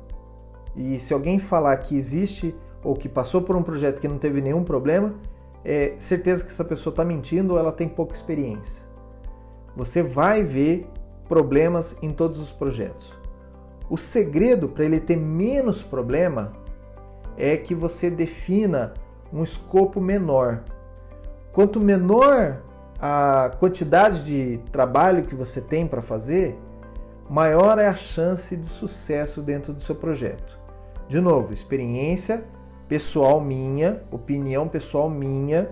[0.75, 4.41] E se alguém falar que existe ou que passou por um projeto que não teve
[4.41, 5.15] nenhum problema,
[5.63, 8.83] é certeza que essa pessoa está mentindo ou ela tem pouca experiência.
[9.75, 10.87] Você vai ver
[11.27, 13.13] problemas em todos os projetos.
[13.89, 16.53] O segredo para ele ter menos problema
[17.37, 18.93] é que você defina
[19.31, 20.63] um escopo menor.
[21.51, 22.61] Quanto menor
[22.99, 26.57] a quantidade de trabalho que você tem para fazer,
[27.29, 30.64] maior é a chance de sucesso dentro do seu projeto.
[31.07, 32.43] De novo, experiência
[32.87, 35.69] pessoal minha, opinião pessoal minha,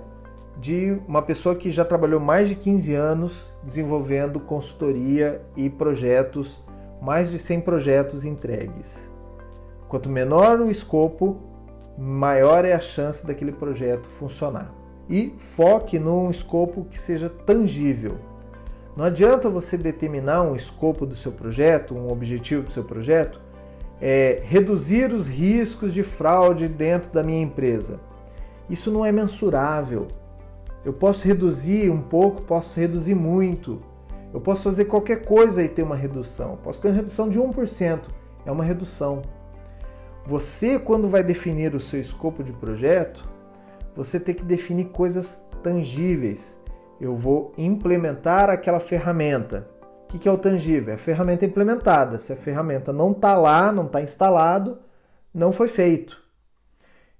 [0.60, 6.64] de uma pessoa que já trabalhou mais de 15 anos desenvolvendo consultoria e projetos,
[7.02, 9.10] mais de 100 projetos entregues.
[9.88, 11.38] Quanto menor o escopo,
[11.98, 14.72] maior é a chance daquele projeto funcionar.
[15.10, 18.18] E foque num escopo que seja tangível.
[18.96, 23.42] Não adianta você determinar um escopo do seu projeto, um objetivo do seu projeto,
[24.06, 28.02] é, reduzir os riscos de fraude dentro da minha empresa.
[28.70, 30.10] Isso não é mensurável.
[30.84, 33.82] Eu posso reduzir um pouco, posso reduzir muito.
[34.34, 36.60] Eu posso fazer qualquer coisa e ter uma redução.
[36.62, 38.02] Posso ter uma redução de 1%,
[38.46, 39.22] é uma redução.
[40.26, 43.26] Você, quando vai definir o seu escopo de projeto,
[43.96, 46.58] você tem que definir coisas tangíveis.
[47.00, 49.70] Eu vou implementar aquela ferramenta.
[50.14, 50.92] O que é o tangível?
[50.92, 52.20] É a ferramenta implementada.
[52.20, 54.78] Se a ferramenta não está lá, não está instalado,
[55.34, 56.22] não foi feito.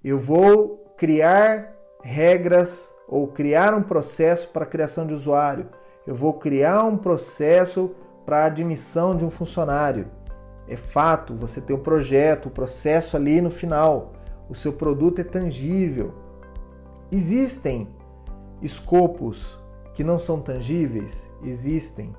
[0.02, 1.72] Eu vou criar
[2.04, 5.68] regras ou criar um processo para criação de usuário.
[6.06, 7.92] Eu vou criar um processo
[8.24, 10.06] para admissão de um funcionário.
[10.68, 14.12] É fato, você tem o um projeto, o processo ali no final.
[14.48, 16.14] O seu produto é tangível.
[17.10, 17.88] Existem
[18.62, 19.58] escopos
[19.94, 21.28] que não são tangíveis?
[21.42, 22.14] Existem.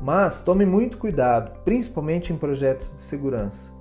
[0.00, 3.72] Mas tome muito cuidado, principalmente em projetos de segurança.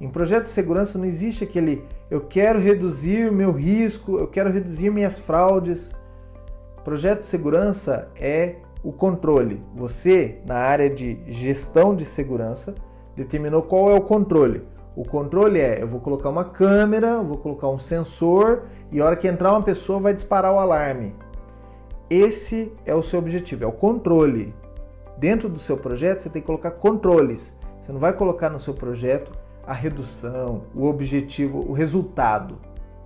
[0.00, 4.90] Em projetos de segurança não existe aquele eu quero reduzir meu risco, eu quero reduzir
[4.90, 5.94] minhas fraudes.
[6.84, 9.62] Projeto de segurança é o controle.
[9.74, 12.74] Você, na área de gestão de segurança,
[13.16, 14.62] determinou qual é o controle.
[14.94, 19.16] O controle é: eu vou colocar uma câmera, vou colocar um sensor e a hora
[19.16, 21.14] que entrar uma pessoa vai disparar o alarme.
[22.10, 24.54] Esse é o seu objetivo, é o controle.
[25.22, 27.56] Dentro do seu projeto você tem que colocar controles.
[27.80, 29.30] Você não vai colocar no seu projeto
[29.64, 32.58] a redução, o objetivo, o resultado,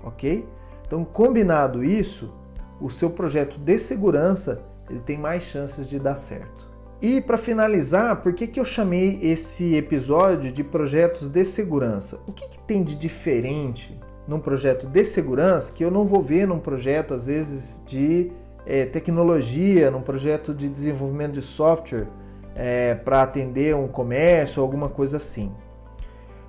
[0.02, 0.48] ok?
[0.86, 2.32] Então, combinado isso,
[2.80, 6.66] o seu projeto de segurança ele tem mais chances de dar certo.
[7.02, 12.18] E para finalizar, por que, que eu chamei esse episódio de projetos de segurança?
[12.26, 16.48] O que, que tem de diferente num projeto de segurança que eu não vou ver
[16.48, 18.32] num projeto, às vezes, de
[18.66, 22.08] é, tecnologia, num projeto de desenvolvimento de software
[22.54, 25.52] é, para atender um comércio alguma coisa assim?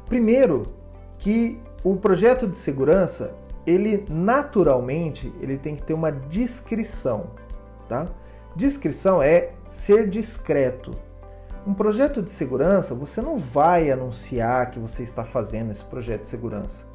[0.08, 0.64] Primeiro,
[1.20, 7.28] que o projeto de segurança, ele naturalmente, ele tem que ter uma descrição,
[7.88, 8.08] tá?
[8.56, 10.92] Descrição é ser discreto.
[11.66, 16.30] Um projeto de segurança, você não vai anunciar que você está fazendo esse projeto de
[16.30, 16.86] segurança.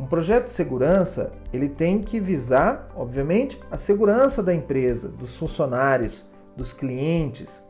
[0.00, 6.24] Um projeto de segurança, ele tem que visar, obviamente, a segurança da empresa, dos funcionários,
[6.56, 7.62] dos clientes.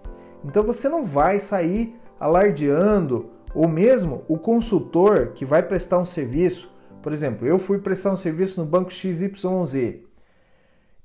[0.45, 6.71] Então você não vai sair alardeando, ou mesmo o consultor que vai prestar um serviço.
[7.03, 9.97] Por exemplo, eu fui prestar um serviço no banco XYZ.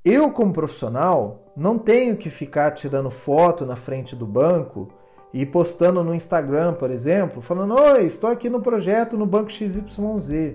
[0.06, 4.90] Eu, como profissional, não tenho que ficar tirando foto na frente do banco
[5.34, 10.54] e postando no Instagram, por exemplo, falando: Oi, estou aqui no projeto no banco XYZ.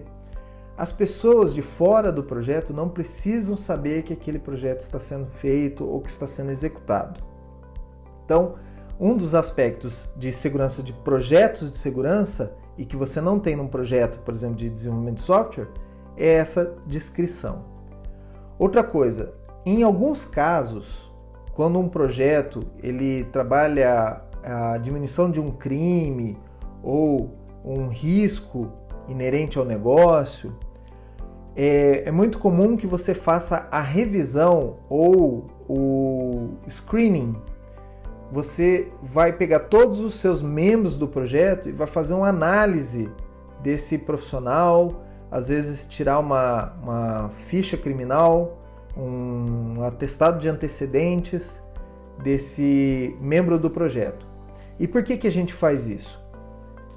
[0.80, 5.86] As pessoas de fora do projeto não precisam saber que aquele projeto está sendo feito
[5.86, 7.20] ou que está sendo executado.
[8.24, 8.54] Então,
[8.98, 13.68] um dos aspectos de segurança de projetos de segurança e que você não tem num
[13.68, 15.68] projeto, por exemplo, de desenvolvimento de software,
[16.16, 17.62] é essa descrição.
[18.58, 19.34] Outra coisa,
[19.66, 21.12] em alguns casos,
[21.52, 26.38] quando um projeto ele trabalha a diminuição de um crime
[26.82, 28.72] ou um risco
[29.06, 30.56] inerente ao negócio,
[31.56, 37.36] é, é, muito comum que você faça a revisão ou o screening.
[38.32, 43.10] Você vai pegar todos os seus membros do projeto e vai fazer uma análise
[43.60, 48.60] desse profissional, às vezes tirar uma, uma ficha criminal
[48.96, 51.62] um atestado de antecedentes
[52.22, 54.26] desse membro do projeto.
[54.78, 56.20] E por que, que a gente faz isso?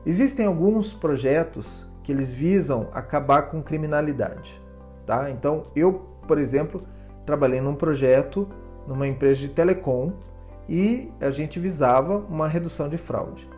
[0.05, 4.61] Existem alguns projetos que eles visam acabar com criminalidade.
[5.05, 5.31] Tá?
[5.31, 5.93] Então, eu,
[6.27, 6.83] por exemplo,
[7.25, 8.47] trabalhei num projeto
[8.87, 10.11] numa empresa de telecom
[10.67, 13.49] e a gente visava uma redução de fraude.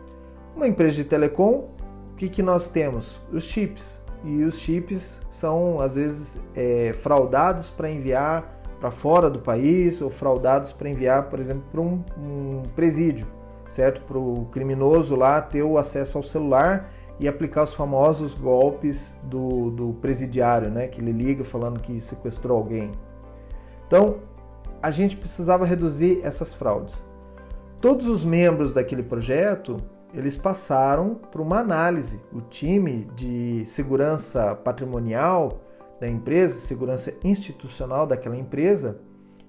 [0.54, 1.68] Uma empresa de telecom,
[2.12, 3.20] o que, que nós temos?
[3.32, 9.38] Os chips e os chips são às vezes é, fraudados para enviar para fora do
[9.38, 13.26] país ou fraudados para enviar, por exemplo, para um, um, presídio.
[13.68, 14.02] certo?
[14.02, 19.70] Para o criminoso lá ter o acesso ao celular e aplicar os famosos golpes do,
[19.70, 20.86] do presidiário, né?
[20.86, 22.92] Que ele liga falando que sequestrou alguém.
[23.86, 24.20] Então,
[24.82, 27.02] a gente precisava reduzir essas fraudes.
[27.80, 29.78] Todos os membros daquele projeto,
[30.12, 32.20] eles passaram por uma análise.
[32.32, 35.60] O time de segurança patrimonial
[36.00, 39.00] da empresa, segurança institucional daquela empresa,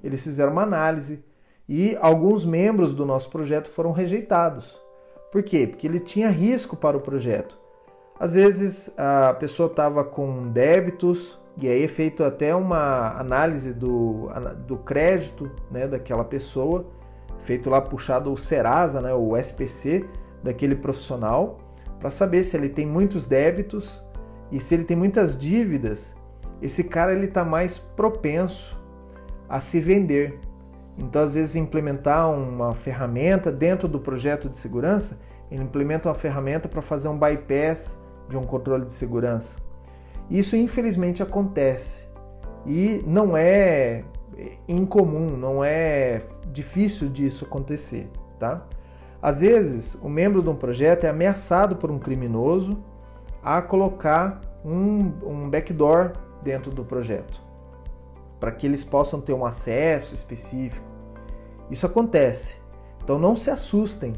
[0.04, 1.24] eles fizeram uma análise
[1.68, 4.80] e alguns membros do nosso projeto foram rejeitados.
[5.32, 5.68] Por quê?
[5.68, 7.58] Porque ele tinha risco para o projeto.
[8.20, 14.30] Às vezes a pessoa estava com débitos e aí é feito até uma análise do,
[14.68, 16.86] do crédito né, daquela pessoa,
[17.42, 20.06] feito lá puxado o Serasa, né, o SPC
[20.44, 21.60] daquele profissional,
[22.00, 24.04] para saber se ele tem muitos débitos
[24.52, 26.16] e se ele tem muitas dívidas,
[26.62, 28.78] esse cara ele está mais propenso
[29.50, 30.40] a se vender.
[30.98, 35.20] Então, às vezes, implementar uma ferramenta dentro do projeto de segurança,
[35.52, 39.60] ele implementa uma ferramenta para fazer um bypass de um controle de segurança.
[40.30, 42.04] Isso, infelizmente, acontece
[42.66, 44.04] e não é
[44.68, 46.22] incomum, não é
[46.52, 48.66] difícil disso acontecer, tá?
[49.22, 52.78] Às vezes, o membro de um projeto é ameaçado por um criminoso
[53.42, 57.48] a colocar um, um backdoor dentro do projeto
[58.40, 60.86] para que eles possam ter um acesso específico.
[61.70, 62.58] Isso acontece.
[63.04, 64.16] Então não se assustem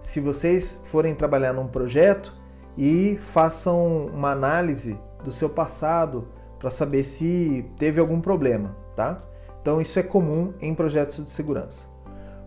[0.00, 2.34] se vocês forem trabalhar num projeto
[2.76, 6.28] e façam uma análise do seu passado
[6.58, 9.22] para saber se teve algum problema, tá?
[9.60, 11.86] Então isso é comum em projetos de segurança.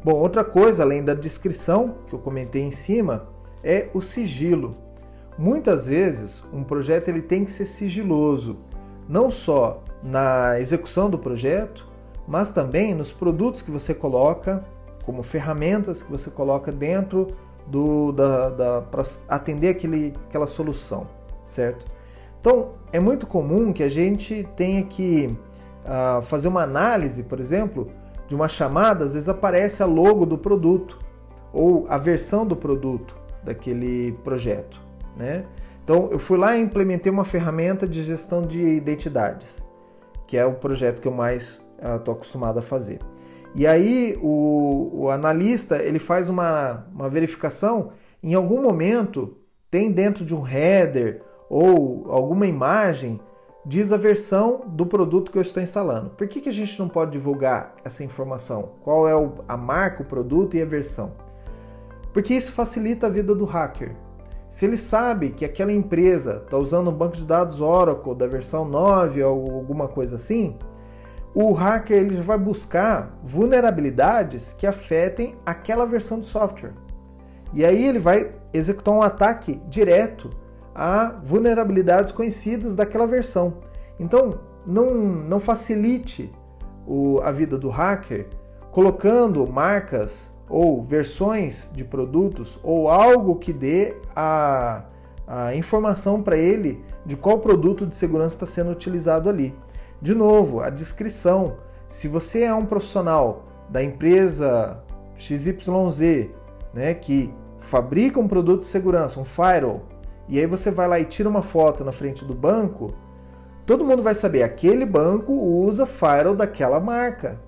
[0.03, 3.29] Bom, outra coisa além da descrição que eu comentei em cima
[3.63, 4.75] é o sigilo.
[5.37, 8.57] Muitas vezes um projeto ele tem que ser sigiloso,
[9.07, 11.87] não só na execução do projeto,
[12.27, 14.63] mas também nos produtos que você coloca,
[15.05, 17.27] como ferramentas que você coloca dentro
[17.67, 21.07] do da, da para atender aquele, aquela solução,
[21.45, 21.85] certo?
[22.39, 25.35] Então é muito comum que a gente tenha que
[25.85, 27.89] uh, fazer uma análise, por exemplo,
[28.27, 30.99] de uma chamada, às vezes aparece a logo do produto
[31.53, 34.81] ou a versão do produto daquele projeto,
[35.17, 35.45] né?
[35.83, 39.61] Então eu fui lá e implementei uma ferramenta de gestão de identidades
[40.33, 41.61] que é o projeto que eu mais
[41.97, 42.99] estou acostumado a fazer.
[43.55, 49.37] E aí o, o, analista ele faz uma, uma verificação, em algum momento
[49.69, 53.19] tem dentro de um header ou alguma imagem
[53.65, 56.09] diz a versão do produto que eu estou instalando.
[56.11, 58.71] Por que, que a gente não pode divulgar essa informação?
[58.81, 61.13] Qual é o, a marca, o produto e a versão?
[62.11, 63.95] Porque isso facilita a vida do hacker.
[64.49, 68.65] Se ele sabe que aquela empresa está usando um banco de dados Oracle da versão
[68.65, 70.55] 9 ou alguma coisa assim,
[71.33, 76.73] o hacker ele vai buscar vulnerabilidades que afetem aquela versão de software.
[77.53, 80.29] E aí ele vai executar um ataque direto
[80.75, 83.55] a vulnerabilidades conhecidas daquela versão.
[83.99, 86.31] Então, não, não facilite
[86.85, 88.27] o, a vida do hacker
[88.71, 94.83] colocando marcas ou versões de produtos ou algo que dê a,
[95.27, 99.53] a informação para ele de qual produto de segurança está sendo utilizado ali.
[100.03, 101.59] De novo, a descrição.
[101.87, 104.83] Se você é um profissional da empresa
[105.15, 106.29] XYZ,
[106.73, 109.83] né, que fabrica um produto de segurança, um firewall,
[110.27, 112.93] e aí você vai lá e tira uma foto na frente do banco,
[113.65, 117.39] todo mundo vai saber aquele banco usa firewall daquela marca.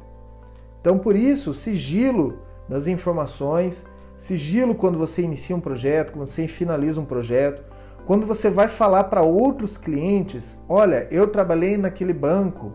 [0.80, 2.40] Então, por isso, sigilo
[2.70, 3.86] das informações,
[4.16, 7.66] sigilo quando você inicia um projeto, quando você finaliza um projeto,
[8.06, 12.72] quando você vai falar para outros clientes, olha, eu trabalhei naquele banco,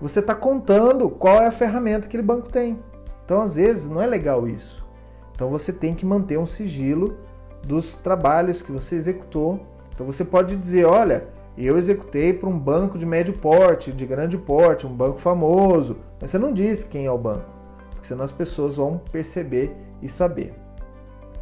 [0.00, 2.78] você está contando qual é a ferramenta que aquele banco tem.
[3.24, 4.86] Então, às vezes, não é legal isso.
[5.34, 7.18] Então, você tem que manter um sigilo
[7.62, 9.60] dos trabalhos que você executou.
[9.94, 14.38] Então, você pode dizer, olha, eu executei para um banco de médio porte, de grande
[14.38, 17.56] porte, um banco famoso, mas você não diz quem é o banco
[17.96, 20.54] porque senão as pessoas vão perceber e saber.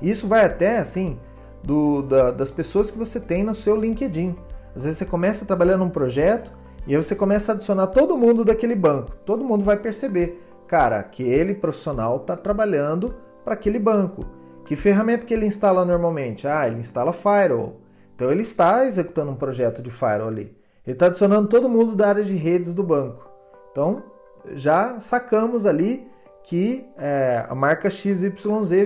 [0.00, 1.18] Isso vai até assim
[1.64, 4.36] do, da, das pessoas que você tem no seu LinkedIn.
[4.76, 6.52] Às vezes você começa a trabalhar num projeto
[6.86, 9.16] e aí você começa a adicionar todo mundo daquele banco.
[9.24, 14.26] Todo mundo vai perceber, cara, aquele profissional está trabalhando para aquele banco.
[14.66, 16.46] Que ferramenta que ele instala normalmente?
[16.46, 17.80] Ah, ele instala Firewall.
[18.14, 20.56] Então ele está executando um projeto de Firewall ali.
[20.86, 23.28] Ele está adicionando todo mundo da área de redes do banco.
[23.70, 24.02] Então
[24.52, 26.06] já sacamos ali
[26.42, 28.34] que é, a marca XYZ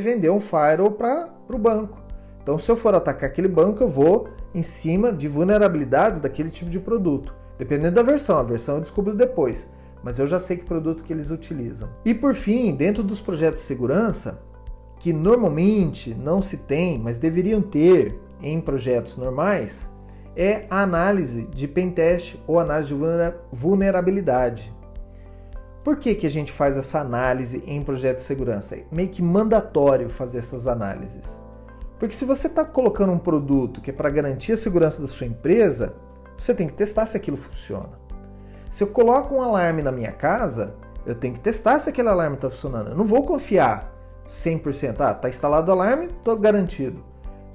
[0.00, 2.07] vendeu um firewall para o banco.
[2.48, 6.70] Então, se eu for atacar aquele banco, eu vou em cima de vulnerabilidades daquele tipo
[6.70, 7.34] de produto.
[7.58, 9.70] Dependendo da versão, a versão eu descubro depois,
[10.02, 11.90] mas eu já sei que produto que eles utilizam.
[12.06, 14.40] E por fim, dentro dos projetos de segurança,
[14.98, 19.86] que normalmente não se tem, mas deveriam ter em projetos normais,
[20.34, 24.74] é a análise de pentest ou análise de vulnerabilidade.
[25.84, 28.74] Por que, que a gente faz essa análise em projeto de segurança?
[28.74, 31.38] É meio que mandatório fazer essas análises.
[31.98, 35.26] Porque se você está colocando um produto que é para garantir a segurança da sua
[35.26, 35.94] empresa,
[36.38, 37.98] você tem que testar se aquilo funciona.
[38.70, 40.74] Se eu coloco um alarme na minha casa,
[41.04, 42.90] eu tenho que testar se aquele alarme está funcionando.
[42.90, 43.92] Eu não vou confiar
[44.28, 45.00] 100%.
[45.00, 47.02] Ah, está instalado o alarme, estou garantido.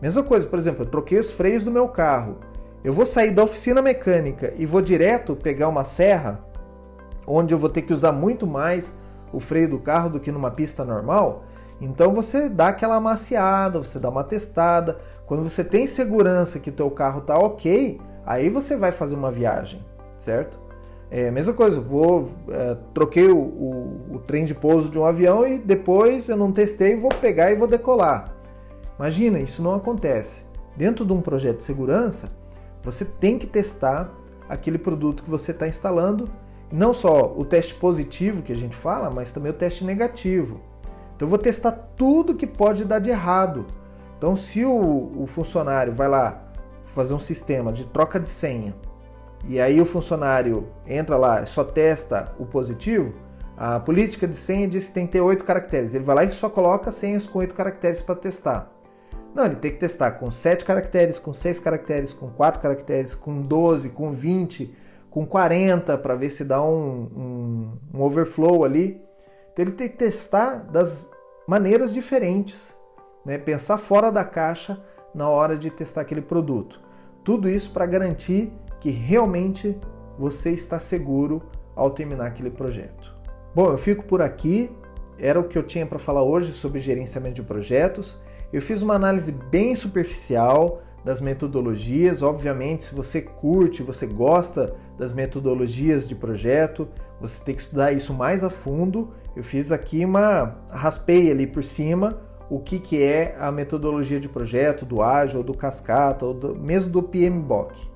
[0.01, 2.39] Mesma coisa, por exemplo, eu troquei os freios do meu carro.
[2.83, 6.43] Eu vou sair da oficina mecânica e vou direto pegar uma serra,
[7.25, 8.93] onde eu vou ter que usar muito mais
[9.31, 11.45] o freio do carro do que numa pista normal.
[11.83, 14.99] Então você dá aquela amaciada, você dá uma testada.
[15.25, 19.83] Quando você tem segurança que teu carro está ok, aí você vai fazer uma viagem,
[20.17, 20.57] certo?
[21.11, 25.45] É mesma coisa, vou é, troquei o, o, o, trem de pouso de um avião
[25.45, 28.33] e depois eu não testei, vou pegar e vou decolar.
[28.97, 30.45] Imagina, isso não acontece.
[30.77, 32.31] Dentro de um projeto de segurança,
[32.81, 34.09] você tem que testar
[34.47, 36.29] aquele produto que você está instalando,
[36.71, 40.72] não só o teste positivo que a gente fala, mas também o teste negativo.
[41.23, 43.65] Então eu vou testar tudo que pode dar de errado.
[44.17, 46.51] Então se o, o funcionário vai lá
[46.87, 48.75] fazer um sistema de troca de senha
[49.47, 53.13] e aí o funcionário entra lá, só testa o positivo,
[53.55, 55.93] a política de senha diz que tem que ter oito caracteres.
[55.93, 58.69] Ele vai lá e só coloca senhas com oito caracteres para testar.
[59.33, 63.41] Não, ele tem que testar com sete caracteres, com seis caracteres, com quatro caracteres, com
[63.41, 64.75] 12, com 20,
[65.09, 69.01] com 40, para ver se dá um, um, um overflow ali.
[69.53, 71.12] Então ele tem que testar das
[71.47, 72.75] maneiras diferentes,
[73.25, 73.37] né?
[73.37, 74.81] pensar fora da caixa
[75.13, 76.79] na hora de testar aquele produto.
[77.23, 79.77] Tudo isso para garantir que realmente
[80.17, 81.41] você está seguro
[81.75, 83.13] ao terminar aquele projeto.
[83.55, 84.69] Bom, eu fico por aqui.
[85.17, 88.17] Era o que eu tinha para falar hoje sobre gerenciamento de projetos.
[88.51, 92.21] Eu fiz uma análise bem superficial das metodologias.
[92.21, 96.87] Obviamente, se você curte, você gosta das metodologias de projeto,
[97.23, 99.13] você tem que estudar isso mais a fundo.
[99.33, 102.19] Eu fiz aqui uma raspei ali por cima
[102.49, 106.91] o que, que é a metodologia de projeto do Agile, do Cascata, ou do, mesmo
[106.91, 107.89] do PMBOK.